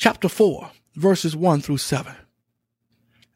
chapter 0.00 0.30
4, 0.30 0.70
verses 0.94 1.36
1 1.36 1.60
through 1.60 1.76
7. 1.76 2.16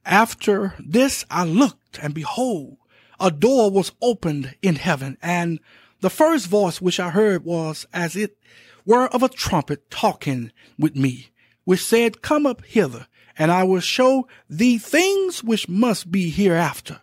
After 0.06 0.74
this 0.79 1.26
I 1.30 1.44
looked, 1.44 1.98
and 2.03 2.14
behold, 2.14 2.79
a 3.21 3.31
door 3.31 3.71
was 3.71 3.92
opened 4.01 4.54
in 4.63 4.77
heaven, 4.77 5.19
and 5.21 5.60
the 6.00 6.08
first 6.08 6.46
voice 6.46 6.81
which 6.81 6.99
I 6.99 7.10
heard 7.10 7.45
was 7.45 7.85
as 7.92 8.17
it 8.17 8.38
were 8.87 9.08
of 9.08 9.22
a 9.22 9.28
trumpet 9.28 9.90
talking 9.90 10.53
with 10.78 10.96
me, 10.96 11.32
which 11.64 11.85
said, 11.85 12.22
Come 12.22 12.46
up 12.46 12.65
hither, 12.65 13.08
and 13.37 13.53
I 13.53 13.65
will 13.65 13.81
show 13.81 14.26
thee 14.49 14.78
things 14.78 15.44
which 15.44 15.69
must 15.69 16.10
be 16.10 16.30
hereafter. 16.30 17.02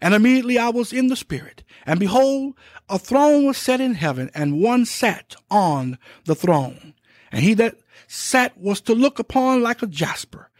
And 0.00 0.14
immediately 0.14 0.56
I 0.56 0.68
was 0.68 0.92
in 0.92 1.08
the 1.08 1.16
Spirit, 1.16 1.64
and 1.84 1.98
behold, 1.98 2.54
a 2.88 3.00
throne 3.00 3.44
was 3.44 3.56
set 3.56 3.80
in 3.80 3.94
heaven, 3.94 4.30
and 4.36 4.62
one 4.62 4.86
sat 4.86 5.34
on 5.50 5.98
the 6.26 6.36
throne. 6.36 6.93
And 7.34 7.42
he 7.42 7.54
that 7.54 7.74
sat 8.06 8.56
was 8.56 8.80
to 8.82 8.94
look 8.94 9.18
upon 9.18 9.60
like 9.60 9.82
a 9.82 9.88
jasper, 9.88 10.50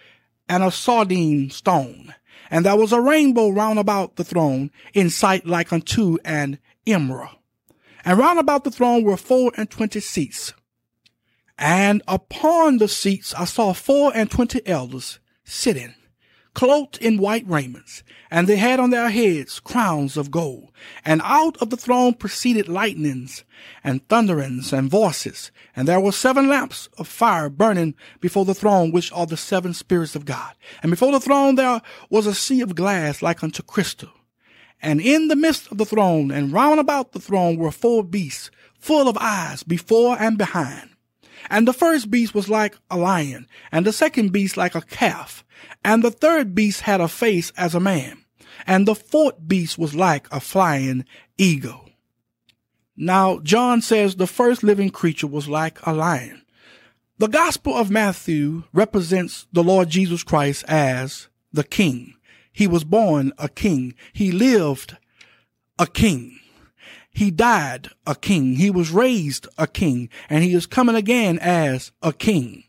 and 0.48 0.65
a 0.65 0.73
sardine 0.73 1.48
stone. 1.51 2.12
And 2.51 2.66
there 2.66 2.77
was 2.77 2.92
a 2.92 3.01
rainbow 3.01 3.48
round 3.48 3.78
about 3.78 4.16
the 4.16 4.24
throne, 4.24 4.73
in 4.92 5.09
sight 5.09 5.46
like 5.46 5.73
unto 5.73 6.18
an 6.24 6.59
emerald. 6.84 7.37
And 8.05 8.18
round 8.18 8.41
about 8.41 8.65
the 8.65 8.73
throne 8.73 9.05
were 9.05 9.16
four 9.16 9.52
and 9.56 9.70
twenty 9.70 10.01
seats. 10.01 10.52
And 11.56 12.02
upon 12.09 12.79
the 12.79 12.88
seats 12.88 13.32
I 13.34 13.45
saw 13.45 13.73
four 13.73 14.10
and 14.12 14.29
twenty 14.29 14.60
elders 14.66 15.20
sitting, 15.45 15.95
clothed 16.55 16.99
in 16.99 17.19
white 17.19 17.47
raiments, 17.47 18.03
and 18.31 18.47
they 18.47 18.57
had 18.57 18.81
on 18.81 18.91
their 18.91 19.11
heads 19.11 19.61
crowns 19.61 20.17
of 20.17 20.31
gold. 20.31 20.71
And 21.05 21.21
out 21.25 21.57
of 21.61 21.71
the 21.71 21.77
throne 21.77 22.15
proceeded 22.15 22.69
lightnings 22.69 23.45
and 23.83 24.07
thunderings 24.09 24.73
and 24.73 24.91
voices. 24.91 25.51
And 25.77 25.87
there 25.87 26.01
were 26.01 26.13
seven 26.13 26.49
lamps 26.49 26.88
of 26.96 27.09
fire 27.09 27.49
burning 27.49 27.95
before 28.21 28.45
the 28.45 28.55
throne, 28.55 28.93
which 28.93 29.13
are 29.13 29.27
the 29.27 29.37
seven 29.37 29.74
spirits 29.74 30.15
of 30.15 30.24
God. 30.24 30.55
And 30.83 30.91
before 30.91 31.13
the 31.13 31.21
throne 31.21 31.57
there 31.57 31.83
was 32.09 32.27
a 32.27 32.35
sea 32.35 32.61
of 32.61 32.74
glass 32.74 33.21
like 33.21 33.43
unto 33.43 33.63
crystal. 33.63 34.11
And 34.80 35.01
in 35.01 35.29
the 35.29 35.37
midst 35.37 35.71
of 35.71 35.79
the 35.79 35.87
throne 35.87 36.30
and 36.30 36.52
round 36.52 36.79
about 36.79 37.13
the 37.13 37.21
throne 37.21 37.57
were 37.57 37.71
four 37.71 38.05
beasts, 38.05 38.51
full 38.79 39.09
of 39.09 39.16
eyes 39.18 39.63
before 39.63 40.16
and 40.21 40.37
behind. 40.37 40.91
And 41.50 41.68
the 41.68 41.73
first 41.73 42.10
beast 42.10 42.34
was 42.34 42.48
like 42.48 42.76
a 42.90 42.96
lion, 42.96 43.46
and 43.70 43.87
the 43.87 43.92
second 43.92 44.32
beast 44.32 44.56
like 44.56 44.74
a 44.74 44.82
calf, 44.82 45.45
and 45.84 46.02
the 46.02 46.10
third 46.10 46.54
beast 46.54 46.82
had 46.82 47.00
a 47.00 47.09
face 47.09 47.52
as 47.56 47.74
a 47.74 47.80
man, 47.80 48.24
and 48.66 48.87
the 48.87 48.95
fourth 48.95 49.37
beast 49.46 49.78
was 49.78 49.95
like 49.95 50.26
a 50.32 50.40
flying 50.40 51.04
eagle. 51.38 51.90
Now, 52.96 53.40
John 53.40 53.82
says 53.82 54.16
the 54.16 54.26
first 54.26 54.62
living 54.62 54.90
creature 54.90 55.26
was 55.26 55.48
like 55.48 55.84
a 55.87 55.92
lion. 55.92 56.42
The 57.18 57.28
Gospel 57.28 57.74
of 57.74 57.90
Matthew 57.90 58.65
represents 58.72 59.46
the 59.52 59.62
Lord 59.62 59.88
Jesus 59.88 60.22
Christ 60.22 60.65
as 60.66 61.28
the 61.52 61.65
King. 61.65 62.15
He 62.52 62.66
was 62.68 62.84
born 62.84 63.32
a 63.37 63.48
king. 63.48 63.95
He 64.12 64.31
lived 64.31 64.97
a 65.78 65.87
king. 65.88 66.38
He 67.15 67.31
died 67.31 67.88
a 68.06 68.16
king. 68.16 68.56
He 68.56 68.70
was 68.70 68.91
raised 68.91 69.47
a 69.56 69.69
king 69.69 70.10
and 70.28 70.43
he 70.43 70.53
is 70.53 70.66
coming 70.66 70.97
again 70.97 71.38
as 71.38 71.93
a 72.03 72.12
king 72.12 72.65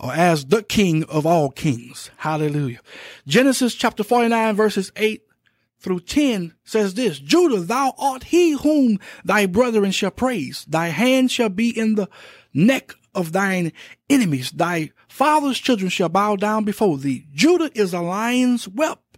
or 0.00 0.12
as 0.12 0.46
the 0.46 0.64
king 0.64 1.04
of 1.04 1.24
all 1.24 1.50
kings. 1.50 2.10
Hallelujah. 2.18 2.80
Genesis 3.28 3.74
chapter 3.74 4.02
49 4.02 4.56
verses 4.56 4.90
8 4.96 5.22
through 5.78 6.00
10 6.00 6.54
says 6.64 6.94
this, 6.94 7.20
Judah, 7.20 7.60
thou 7.60 7.94
art 7.98 8.24
he 8.24 8.52
whom 8.52 8.98
thy 9.24 9.46
brethren 9.46 9.92
shall 9.92 10.10
praise. 10.10 10.66
Thy 10.68 10.88
hand 10.88 11.30
shall 11.30 11.48
be 11.48 11.70
in 11.70 11.94
the 11.94 12.08
neck 12.52 12.94
of 13.14 13.30
thine 13.30 13.72
enemies. 14.08 14.50
Thy 14.50 14.90
father's 15.08 15.58
children 15.58 15.88
shall 15.88 16.08
bow 16.08 16.34
down 16.34 16.64
before 16.64 16.98
thee. 16.98 17.26
Judah 17.32 17.70
is 17.74 17.94
a 17.94 18.00
lion's 18.00 18.64
whelp. 18.64 19.09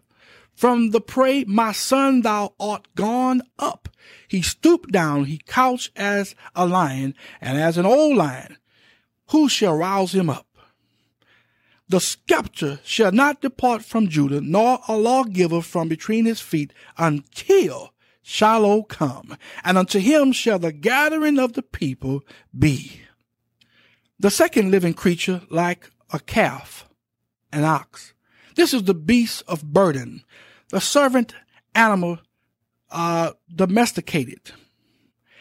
From 0.63 0.91
the 0.91 1.01
prey, 1.01 1.43
my 1.43 1.73
son, 1.73 2.21
thou 2.21 2.55
art 2.61 2.87
gone 2.95 3.43
up. 3.59 3.89
He 4.29 4.43
stooped 4.43 4.93
down, 4.93 5.25
he 5.25 5.39
couched 5.39 5.91
as 5.97 6.37
a 6.55 6.67
lion, 6.67 7.17
and 7.41 7.59
as 7.59 7.79
an 7.79 7.85
old 7.85 8.17
lion. 8.17 8.59
Who 9.31 9.49
shall 9.49 9.77
rouse 9.77 10.15
him 10.15 10.31
up? 10.31 10.47
The 11.89 11.99
scepter 11.99 12.79
shall 12.85 13.11
not 13.11 13.41
depart 13.41 13.85
from 13.85 14.07
Judah, 14.07 14.41
nor 14.41 14.79
a 14.87 14.97
lawgiver 14.97 15.63
from 15.63 15.89
between 15.89 16.27
his 16.27 16.41
feet, 16.41 16.73
until 16.97 17.93
Shiloh 18.23 18.85
come, 18.85 19.37
and 19.65 19.77
unto 19.77 19.99
him 19.99 20.31
shall 20.31 20.61
the 20.61 20.71
gathering 20.71 21.41
of 21.41 21.55
the 21.55 21.63
people 21.63 22.23
be. 22.57 23.01
The 24.21 24.31
second 24.31 24.71
living 24.71 24.95
creature 24.95 25.43
like 25.51 25.91
a 26.13 26.21
calf, 26.21 26.89
an 27.53 27.65
ox. 27.65 28.15
This 28.55 28.73
is 28.73 28.85
the 28.85 28.95
beast 28.95 29.43
of 29.49 29.65
burden, 29.65 30.23
the 30.73 30.81
servant 30.81 31.35
animal 31.77 32.19
uh, 32.91 33.33
domesticated. 33.55 34.51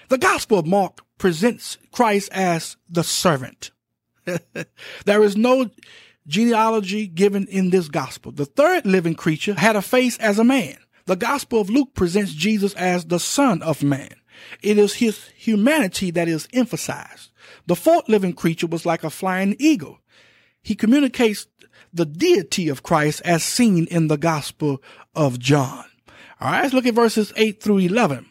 The 0.10 0.20
Gospel 0.20 0.60
of 0.60 0.68
Mark 0.68 1.00
presents 1.18 1.78
Christ 1.92 2.30
as 2.34 2.78
the 2.90 3.04
servant. 3.04 3.72
there 5.06 5.24
is 5.24 5.36
no 5.36 5.70
genealogy 6.28 7.08
given 7.08 7.48
in 7.48 7.70
this 7.70 7.88
gospel. 7.88 8.32
The 8.32 8.46
third 8.46 8.86
living 8.86 9.16
creature 9.16 9.54
had 9.54 9.76
a 9.76 9.82
face 9.82 10.18
as 10.20 10.38
a 10.38 10.44
man. 10.44 10.78
The 11.06 11.16
Gospel 11.16 11.62
of 11.62 11.70
Luke 11.70 11.94
presents 11.94 12.34
Jesus 12.34 12.74
as 12.76 13.06
the 13.06 13.20
Son 13.20 13.62
of 13.64 13.82
Man. 13.82 14.14
It 14.62 14.78
is 14.78 14.96
his 14.96 15.28
humanity 15.30 16.12
that 16.12 16.28
is 16.28 16.48
emphasized. 16.54 17.32
The 17.68 17.76
fourth 17.76 18.10
living 18.10 18.34
creature 18.34 18.68
was 18.68 18.86
like 18.86 19.04
a 19.04 19.10
flying 19.10 19.56
eagle. 19.60 20.00
He 20.62 20.76
communicates 20.76 21.48
the 21.94 22.06
deity 22.06 22.70
of 22.70 22.84
Christ 22.84 23.22
as 23.26 23.44
seen 23.44 23.86
in 23.88 24.08
the 24.08 24.18
Gospel 24.18 24.82
of 25.16 25.40
John. 25.40 25.86
All 26.40 26.52
right, 26.52 26.64
let's 26.64 26.74
look 26.74 26.86
at 26.86 26.94
verses 26.94 27.32
8 27.36 27.62
through 27.62 27.80
11. 27.80 28.28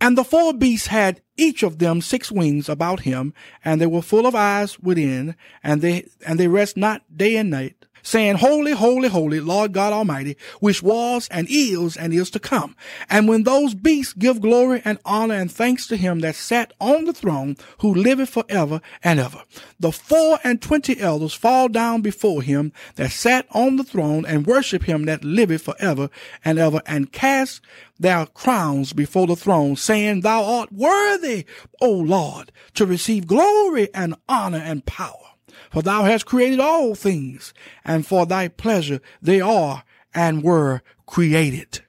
And 0.00 0.18
the 0.18 0.24
four 0.24 0.52
beasts 0.52 0.88
had 0.88 1.22
each 1.36 1.62
of 1.62 1.78
them 1.78 2.00
six 2.00 2.30
wings 2.30 2.68
about 2.68 3.00
him, 3.00 3.32
and 3.64 3.80
they 3.80 3.86
were 3.86 4.02
full 4.02 4.26
of 4.26 4.34
eyes 4.34 4.78
within, 4.78 5.34
and 5.62 5.80
they, 5.80 6.06
and 6.26 6.38
they 6.38 6.48
rest 6.48 6.76
not 6.76 7.02
day 7.16 7.36
and 7.36 7.50
night 7.50 7.85
saying, 8.06 8.36
Holy, 8.36 8.70
holy, 8.70 9.08
holy, 9.08 9.40
Lord 9.40 9.72
God 9.72 9.92
Almighty, 9.92 10.36
which 10.60 10.80
was 10.80 11.26
and 11.28 11.48
is 11.50 11.96
and 11.96 12.14
is 12.14 12.30
to 12.30 12.38
come. 12.38 12.76
And 13.10 13.26
when 13.28 13.42
those 13.42 13.74
beasts 13.74 14.12
give 14.12 14.40
glory 14.40 14.80
and 14.84 14.98
honor 15.04 15.34
and 15.34 15.50
thanks 15.50 15.88
to 15.88 15.96
him 15.96 16.20
that 16.20 16.36
sat 16.36 16.72
on 16.80 17.06
the 17.06 17.12
throne, 17.12 17.56
who 17.80 17.92
liveth 17.92 18.30
forever 18.30 18.80
and 19.02 19.18
ever, 19.18 19.42
the 19.80 19.90
four 19.90 20.38
and 20.44 20.62
twenty 20.62 21.00
elders 21.00 21.34
fall 21.34 21.68
down 21.68 22.00
before 22.00 22.42
him 22.42 22.72
that 22.94 23.10
sat 23.10 23.44
on 23.50 23.74
the 23.74 23.84
throne 23.84 24.24
and 24.24 24.46
worship 24.46 24.84
him 24.84 25.06
that 25.06 25.24
liveth 25.24 25.62
forever 25.62 26.08
and 26.44 26.60
ever 26.60 26.80
and 26.86 27.10
cast 27.10 27.60
their 27.98 28.26
crowns 28.26 28.92
before 28.92 29.26
the 29.26 29.34
throne, 29.34 29.74
saying, 29.74 30.20
Thou 30.20 30.44
art 30.44 30.72
worthy, 30.72 31.44
O 31.80 31.90
Lord, 31.90 32.52
to 32.74 32.86
receive 32.86 33.26
glory 33.26 33.88
and 33.92 34.14
honor 34.28 34.62
and 34.64 34.86
power 34.86 35.26
for 35.70 35.82
thou 35.82 36.04
hast 36.04 36.26
created 36.26 36.60
all 36.60 36.94
things, 36.94 37.52
and 37.84 38.06
for 38.06 38.26
thy 38.26 38.48
pleasure 38.48 39.00
they 39.20 39.40
are 39.40 39.84
and 40.14 40.42
were 40.42 40.82
created. 41.06 41.82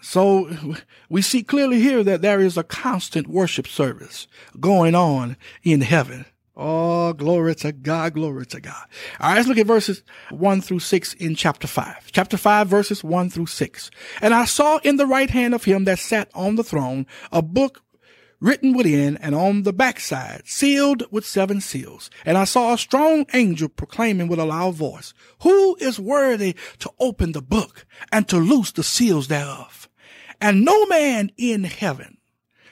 So 0.00 0.76
we 1.08 1.20
see 1.20 1.42
clearly 1.42 1.80
here 1.80 2.04
that 2.04 2.22
there 2.22 2.40
is 2.40 2.56
a 2.56 2.62
constant 2.62 3.26
worship 3.26 3.66
service 3.66 4.28
going 4.60 4.94
on 4.94 5.36
in 5.64 5.80
heaven. 5.80 6.26
Oh, 6.58 7.12
glory 7.12 7.54
to 7.56 7.72
God, 7.72 8.14
glory 8.14 8.46
to 8.46 8.60
God. 8.60 8.86
All 9.20 9.28
right, 9.28 9.36
let's 9.36 9.46
look 9.46 9.58
at 9.58 9.66
verses 9.66 10.02
one 10.30 10.62
through 10.62 10.78
six 10.78 11.12
in 11.12 11.34
chapter 11.34 11.66
five. 11.66 12.10
Chapter 12.12 12.38
five, 12.38 12.68
verses 12.68 13.04
one 13.04 13.28
through 13.28 13.46
six. 13.46 13.90
And 14.22 14.32
I 14.32 14.46
saw 14.46 14.78
in 14.78 14.96
the 14.96 15.06
right 15.06 15.28
hand 15.28 15.54
of 15.54 15.64
him 15.64 15.84
that 15.84 15.98
sat 15.98 16.30
on 16.34 16.54
the 16.54 16.64
throne 16.64 17.06
a 17.30 17.42
book 17.42 17.82
written 18.40 18.76
within 18.76 19.16
and 19.18 19.34
on 19.34 19.62
the 19.62 19.72
backside, 19.72 20.42
sealed 20.44 21.04
with 21.10 21.26
seven 21.26 21.60
seals. 21.60 22.10
And 22.24 22.36
I 22.36 22.44
saw 22.44 22.72
a 22.72 22.78
strong 22.78 23.26
angel 23.32 23.68
proclaiming 23.68 24.28
with 24.28 24.38
a 24.38 24.44
loud 24.44 24.74
voice, 24.74 25.14
Who 25.42 25.76
is 25.76 25.98
worthy 25.98 26.54
to 26.80 26.90
open 26.98 27.32
the 27.32 27.42
book 27.42 27.86
and 28.12 28.28
to 28.28 28.38
loose 28.38 28.72
the 28.72 28.82
seals 28.82 29.28
thereof? 29.28 29.88
And 30.40 30.64
no 30.64 30.86
man 30.86 31.30
in 31.36 31.64
heaven, 31.64 32.18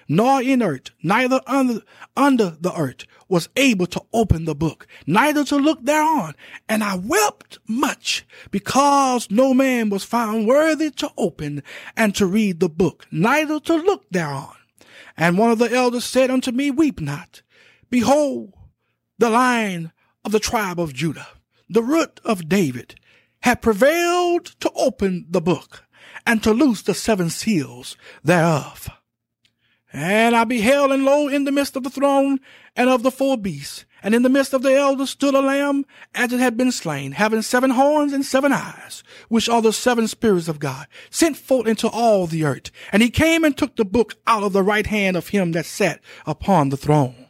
nor 0.06 0.42
in 0.42 0.62
earth, 0.62 0.90
neither 1.02 1.40
under, 1.46 1.80
under 2.16 2.50
the 2.60 2.74
earth, 2.76 3.06
was 3.28 3.48
able 3.56 3.86
to 3.86 4.02
open 4.12 4.44
the 4.44 4.54
book, 4.54 4.86
neither 5.06 5.44
to 5.44 5.56
look 5.56 5.82
thereon. 5.82 6.34
And 6.68 6.84
I 6.84 6.96
wept 6.96 7.58
much 7.66 8.26
because 8.50 9.30
no 9.30 9.54
man 9.54 9.88
was 9.88 10.04
found 10.04 10.46
worthy 10.46 10.90
to 10.90 11.10
open 11.16 11.62
and 11.96 12.14
to 12.16 12.26
read 12.26 12.60
the 12.60 12.68
book, 12.68 13.06
neither 13.10 13.58
to 13.60 13.74
look 13.76 14.04
thereon. 14.10 14.54
And 15.16 15.38
one 15.38 15.50
of 15.50 15.58
the 15.58 15.72
elders 15.72 16.04
said 16.04 16.30
unto 16.30 16.50
me, 16.50 16.70
Weep 16.70 17.00
not. 17.00 17.42
Behold, 17.90 18.52
the 19.18 19.30
lion 19.30 19.92
of 20.24 20.32
the 20.32 20.40
tribe 20.40 20.80
of 20.80 20.92
Judah, 20.92 21.28
the 21.68 21.82
root 21.82 22.20
of 22.24 22.48
David, 22.48 22.96
had 23.42 23.62
prevailed 23.62 24.46
to 24.60 24.70
open 24.74 25.26
the 25.28 25.40
book 25.40 25.84
and 26.26 26.42
to 26.42 26.52
loose 26.52 26.82
the 26.82 26.94
seven 26.94 27.30
seals 27.30 27.96
thereof. 28.22 28.88
And 29.92 30.34
I 30.34 30.44
beheld, 30.44 30.90
and 30.90 31.04
lo, 31.04 31.28
in 31.28 31.44
the 31.44 31.52
midst 31.52 31.76
of 31.76 31.84
the 31.84 31.90
throne 31.90 32.40
and 32.74 32.90
of 32.90 33.04
the 33.04 33.12
four 33.12 33.36
beasts, 33.38 33.84
And 34.04 34.14
in 34.14 34.22
the 34.22 34.28
midst 34.28 34.52
of 34.52 34.62
the 34.62 34.74
elders 34.74 35.08
stood 35.08 35.34
a 35.34 35.40
lamb 35.40 35.86
as 36.14 36.30
it 36.30 36.38
had 36.38 36.58
been 36.58 36.70
slain, 36.70 37.12
having 37.12 37.40
seven 37.40 37.70
horns 37.70 38.12
and 38.12 38.22
seven 38.22 38.52
eyes, 38.52 39.02
which 39.28 39.48
are 39.48 39.62
the 39.62 39.72
seven 39.72 40.06
spirits 40.08 40.46
of 40.46 40.58
God, 40.58 40.86
sent 41.08 41.38
forth 41.38 41.66
into 41.66 41.88
all 41.88 42.26
the 42.26 42.44
earth. 42.44 42.70
And 42.92 43.02
he 43.02 43.08
came 43.08 43.44
and 43.44 43.56
took 43.56 43.76
the 43.76 43.84
book 43.86 44.16
out 44.26 44.42
of 44.42 44.52
the 44.52 44.62
right 44.62 44.86
hand 44.86 45.16
of 45.16 45.28
him 45.28 45.52
that 45.52 45.64
sat 45.64 46.00
upon 46.26 46.68
the 46.68 46.76
throne. 46.76 47.28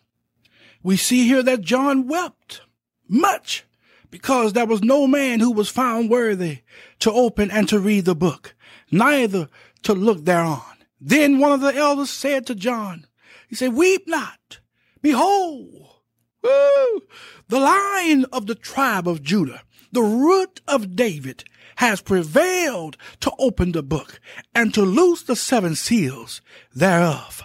We 0.83 0.97
see 0.97 1.29
here 1.29 1.45
that 1.45 1.61
John 1.61 2.09
wept 2.09 2.63
much 3.09 3.65
because 4.11 4.53
there 4.53 4.67
was 4.67 4.83
no 4.83 5.07
man 5.07 5.39
who 5.39 5.53
was 5.53 5.69
found 5.69 6.11
worthy 6.11 6.59
to 6.99 7.13
open 7.13 7.53
and 7.53 7.69
to 7.69 7.79
read 7.79 8.05
the 8.05 8.17
book, 8.17 8.57
neither 8.91 9.49
to 9.85 9.95
look 9.95 10.25
thereon. 10.25 10.61
Then 11.01 11.39
one 11.39 11.53
of 11.53 11.61
the 11.61 11.75
elders 11.75 12.11
said 12.11 12.47
to 12.47 12.57
John, 12.57 13.07
he 13.49 13.55
said, 13.55 13.75
weep 13.75 14.09
not. 14.09 14.59
Behold, 15.03 16.01
woo, 16.45 17.03
the 17.49 17.59
lion 17.59 18.27
of 18.27 18.47
the 18.47 18.55
tribe 18.55 19.09
of 19.09 19.23
Judah, 19.23 19.63
the 19.93 20.03
root 20.03 20.61
of 20.69 20.95
David, 20.95 21.45
has 21.77 22.01
prevailed 22.01 22.97
to 23.21 23.33
open 23.39 23.73
the 23.73 23.83
book 23.83 24.21
and 24.55 24.73
to 24.75 24.83
loose 24.83 25.23
the 25.23 25.35
seven 25.35 25.75
seals 25.75 26.41
thereof. 26.75 27.43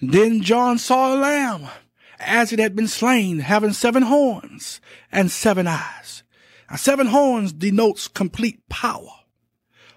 Then 0.00 0.42
John 0.42 0.78
saw 0.78 1.14
a 1.14 1.16
lamb 1.16 1.68
as 2.18 2.52
it 2.52 2.58
had 2.58 2.76
been 2.76 2.88
slain, 2.88 3.40
having 3.40 3.72
seven 3.72 4.04
horns 4.04 4.80
and 5.10 5.30
seven 5.30 5.66
eyes. 5.66 6.22
Now, 6.70 6.76
seven 6.76 7.08
horns 7.08 7.52
denotes 7.52 8.08
complete 8.08 8.68
power. 8.68 9.10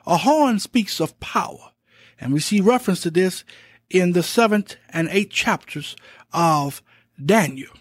A 0.05 0.17
horn 0.17 0.59
speaks 0.59 0.99
of 0.99 1.19
power, 1.19 1.71
and 2.19 2.33
we 2.33 2.39
see 2.39 2.61
reference 2.61 3.01
to 3.01 3.11
this 3.11 3.43
in 3.89 4.13
the 4.13 4.23
seventh 4.23 4.75
and 4.89 5.07
eighth 5.11 5.31
chapters 5.31 5.95
of 6.33 6.81
Daniel. 7.23 7.71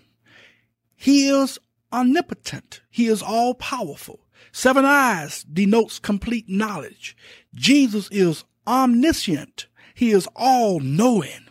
He 1.01 1.29
is 1.29 1.61
omnipotent. 1.93 2.83
He 2.91 3.07
is 3.07 3.23
all 3.23 3.55
powerful. 3.55 4.27
Seven 4.51 4.85
eyes 4.85 5.45
denotes 5.45 6.01
complete 6.01 6.49
knowledge. 6.49 7.17
Jesus 7.55 8.09
is 8.11 8.45
omniscient. 8.67 9.69
He 9.95 10.11
is 10.11 10.29
all 10.35 10.81
knowing. 10.81 11.47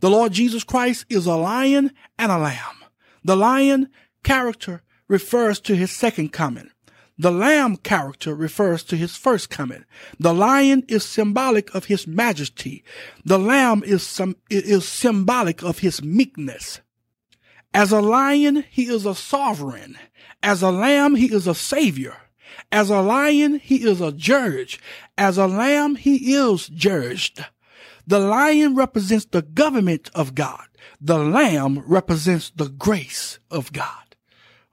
The 0.00 0.10
Lord 0.10 0.32
Jesus 0.32 0.62
Christ 0.62 1.06
is 1.08 1.24
a 1.24 1.36
lion 1.36 1.90
and 2.18 2.30
a 2.30 2.38
lamb. 2.38 2.84
The 3.24 3.36
lion 3.36 3.88
character 4.22 4.82
refers 5.08 5.58
to 5.60 5.74
his 5.74 5.90
second 5.90 6.34
coming. 6.34 6.70
The 7.18 7.32
lamb 7.32 7.78
character 7.78 8.34
refers 8.34 8.82
to 8.84 8.96
his 8.96 9.16
first 9.16 9.48
coming. 9.48 9.86
The 10.20 10.34
lion 10.34 10.84
is 10.86 11.02
symbolic 11.02 11.74
of 11.74 11.86
his 11.86 12.06
majesty. 12.06 12.84
The 13.24 13.38
lamb 13.38 13.82
is, 13.84 14.06
some, 14.06 14.36
is 14.50 14.86
symbolic 14.86 15.62
of 15.62 15.78
his 15.78 16.02
meekness. 16.02 16.82
As 17.76 17.92
a 17.92 18.00
lion, 18.00 18.64
he 18.70 18.84
is 18.84 19.04
a 19.04 19.14
sovereign. 19.14 19.98
As 20.42 20.62
a 20.62 20.70
lamb, 20.70 21.14
he 21.14 21.26
is 21.26 21.46
a 21.46 21.54
savior. 21.54 22.16
As 22.72 22.88
a 22.88 23.02
lion, 23.02 23.58
he 23.58 23.84
is 23.84 24.00
a 24.00 24.12
judge. 24.12 24.80
As 25.18 25.36
a 25.36 25.46
lamb, 25.46 25.96
he 25.96 26.32
is 26.32 26.68
judged. 26.68 27.44
The 28.06 28.18
lion 28.18 28.76
represents 28.76 29.26
the 29.26 29.42
government 29.42 30.10
of 30.14 30.34
God. 30.34 30.66
The 31.02 31.18
lamb 31.18 31.82
represents 31.86 32.48
the 32.48 32.70
grace 32.70 33.40
of 33.50 33.74
God. 33.74 34.16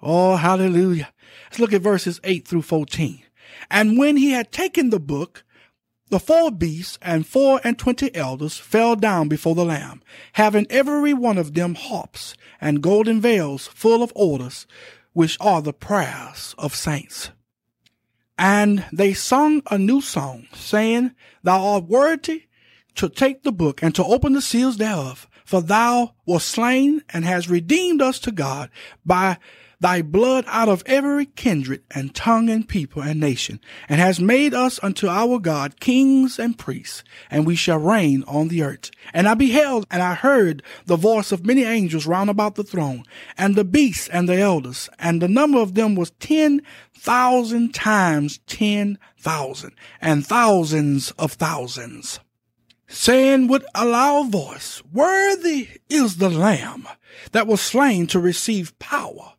Oh, 0.01 0.37
hallelujah. 0.37 1.11
Let's 1.47 1.59
look 1.59 1.73
at 1.73 1.81
verses 1.81 2.21
8 2.23 2.47
through 2.47 2.61
14. 2.61 3.21
And 3.69 3.97
when 3.97 4.15
he 4.15 4.31
had 4.31 4.53
taken 4.53 4.91
the 4.91 5.01
book, 5.01 5.43
the 6.13 6.19
four 6.19 6.51
beasts 6.51 6.99
and 7.01 7.25
four 7.25 7.59
and 7.63 7.79
twenty 7.79 8.13
elders 8.13 8.59
fell 8.59 8.95
down 8.95 9.27
before 9.27 9.55
the 9.55 9.65
Lamb, 9.65 10.03
having 10.33 10.67
every 10.69 11.11
one 11.11 11.39
of 11.39 11.55
them 11.55 11.73
harps 11.73 12.35
and 12.61 12.83
golden 12.83 13.19
veils 13.19 13.65
full 13.65 14.03
of 14.03 14.13
orders, 14.15 14.67
which 15.13 15.39
are 15.41 15.59
the 15.59 15.73
prayers 15.73 16.53
of 16.59 16.75
saints. 16.75 17.31
And 18.37 18.85
they 18.93 19.15
sung 19.15 19.63
a 19.71 19.79
new 19.79 20.01
song, 20.01 20.45
saying, 20.53 21.15
Thou 21.41 21.65
art 21.65 21.85
worthy 21.85 22.43
to 22.93 23.09
take 23.09 23.41
the 23.41 23.51
book 23.51 23.81
and 23.81 23.95
to 23.95 24.03
open 24.03 24.33
the 24.33 24.41
seals 24.43 24.77
thereof, 24.77 25.27
for 25.43 25.63
thou 25.63 26.13
wast 26.27 26.47
slain 26.47 27.01
and 27.09 27.25
hast 27.25 27.49
redeemed 27.49 28.03
us 28.03 28.19
to 28.19 28.31
God 28.31 28.69
by 29.03 29.39
thy 29.83 30.01
blood 30.01 30.45
out 30.47 30.69
of 30.69 30.81
every 30.85 31.25
kindred 31.25 31.83
and 31.91 32.15
tongue 32.15 32.49
and 32.49 32.69
people 32.69 33.03
and 33.03 33.19
nation, 33.19 33.59
and 33.89 33.99
has 33.99 34.17
made 34.17 34.53
us 34.53 34.79
unto 34.81 35.09
our 35.09 35.37
God 35.39 35.81
kings 35.81 36.39
and 36.39 36.57
priests, 36.57 37.03
and 37.29 37.45
we 37.45 37.55
shall 37.55 37.77
reign 37.77 38.23
on 38.25 38.47
the 38.47 38.63
earth. 38.63 38.91
And 39.13 39.27
I 39.27 39.33
beheld 39.33 39.85
and 39.91 40.01
I 40.01 40.13
heard 40.13 40.63
the 40.85 40.95
voice 40.95 41.33
of 41.33 41.45
many 41.45 41.63
angels 41.63 42.07
round 42.07 42.29
about 42.29 42.55
the 42.55 42.63
throne, 42.63 43.03
and 43.37 43.55
the 43.55 43.65
beasts 43.65 44.07
and 44.07 44.27
the 44.29 44.37
elders, 44.37 44.89
and 44.99 45.21
the 45.21 45.27
number 45.27 45.59
of 45.59 45.75
them 45.75 45.95
was 45.95 46.11
ten 46.11 46.61
thousand 46.97 47.73
times 47.73 48.39
ten 48.47 48.97
thousand, 49.19 49.73
and 49.99 50.25
thousands 50.25 51.11
of 51.11 51.33
thousands 51.33 52.21
saying 52.87 53.47
with 53.47 53.65
a 53.73 53.83
loud 53.83 54.31
voice, 54.31 54.83
Worthy 54.93 55.67
is 55.89 56.17
the 56.17 56.29
Lamb 56.29 56.87
that 57.31 57.47
was 57.47 57.59
slain 57.59 58.05
to 58.07 58.19
receive 58.19 58.77
power 58.77 59.33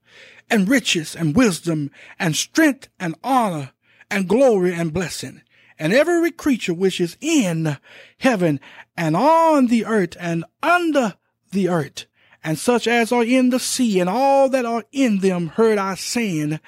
and 0.50 0.69
riches 0.69 1.14
and 1.17 1.37
wisdom 1.37 1.91
and 2.19 2.37
strength 2.37 2.88
and 2.99 3.14
honor 3.25 3.73
and 4.11 4.29
glory 4.29 4.75
and 4.75 4.93
blessing. 4.93 5.43
And 5.79 5.93
every 5.93 6.31
creature 6.31 6.75
which 6.75 7.00
is 7.00 7.17
in 7.20 7.79
heaven 8.19 8.61
and 8.96 9.17
on 9.17 9.67
the 9.67 9.85
earth 9.85 10.17
and 10.20 10.44
under 10.62 11.14
the 11.50 11.69
earth, 11.69 12.06
and 12.44 12.58
such 12.58 12.87
as 12.87 13.11
are 13.11 13.25
in 13.25 13.50
the 13.50 13.58
sea 13.58 13.99
and 14.00 14.08
all 14.08 14.49
that 14.50 14.64
are 14.64 14.85
in 14.93 15.19
them 15.19 15.49
heard 15.49 15.79
I 15.79 15.94
saying, 15.94 16.61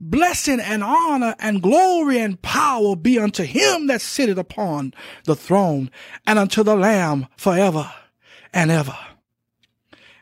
blessing 0.00 0.60
and 0.60 0.82
honor 0.82 1.36
and 1.38 1.62
glory 1.62 2.18
and 2.18 2.40
power 2.40 2.96
be 2.96 3.18
unto 3.18 3.44
him 3.44 3.86
that 3.88 4.00
sitteth 4.00 4.38
upon 4.38 4.94
the 5.24 5.36
throne 5.36 5.90
and 6.26 6.38
unto 6.38 6.62
the 6.62 6.74
Lamb 6.74 7.26
forever 7.36 7.92
and 8.52 8.70
ever. 8.70 8.96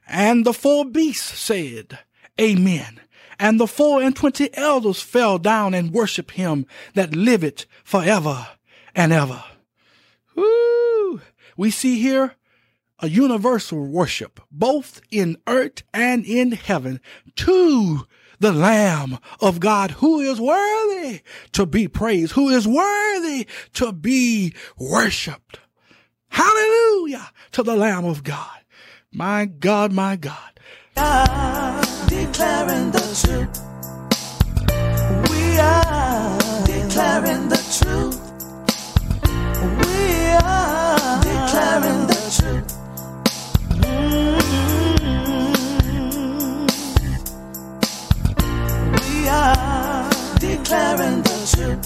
And 0.08 0.44
the 0.44 0.52
four 0.52 0.84
beasts 0.84 1.38
said, 1.38 1.98
Amen. 2.40 3.00
And 3.38 3.61
the 3.61 3.67
four 3.67 4.02
and 4.02 4.14
twenty 4.14 4.55
elders 4.56 5.00
fell 5.00 5.38
down 5.38 5.75
and 5.75 5.93
worshiped 5.93 6.32
him 6.32 6.67
that 6.94 7.14
liveth 7.14 7.67
forever 7.85 8.49
and 8.94 9.12
ever. 9.12 9.44
Woo! 10.34 11.20
We 11.56 11.70
see 11.70 12.01
here 12.01 12.34
a 13.01 13.08
universal 13.08 13.86
worship, 13.86 14.41
both 14.51 15.01
in 15.10 15.36
earth 15.46 15.82
and 15.94 16.24
in 16.24 16.53
heaven, 16.53 17.01
to 17.36 18.06
the 18.41 18.53
Lamb 18.53 19.19
of 19.41 19.60
God 19.60 19.93
who 19.93 20.20
is 20.20 20.41
worthy 20.41 21.20
to 21.53 21.67
be 21.67 21.86
praised, 21.86 22.32
who 22.32 22.48
is 22.48 22.67
worthy 22.67 23.46
to 23.74 23.93
be 23.93 24.55
worshiped. 24.77 25.60
Hallelujah 26.31 27.31
to 27.53 27.62
the 27.62 27.77
Lamb 27.77 28.05
of 28.05 28.22
God. 28.22 28.58
My 29.12 29.46
God, 29.46 29.93
my 29.93 30.17
God 30.17 30.58
declaring 32.08 32.90
the 32.90 32.98
truth. 33.22 33.55
We 35.31 35.58
are 35.58 36.38
declaring 36.67 37.48
the 37.48 37.60
truth. 37.78 38.17
We 39.86 40.32
are 40.32 41.20
declaring 41.22 42.06
the 42.08 42.20
truth. 42.36 42.70
Mm-hmm. 43.70 44.48
We 48.98 49.28
are 49.28 50.10
declaring 50.40 51.22
the 51.22 51.36
truth. 51.55 51.84